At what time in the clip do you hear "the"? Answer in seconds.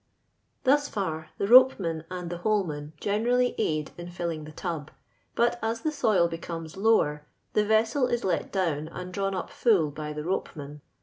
1.37-1.45, 5.81-5.91, 7.53-7.63, 10.11-10.23